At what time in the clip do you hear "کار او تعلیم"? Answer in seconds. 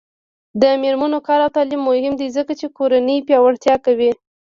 1.27-1.81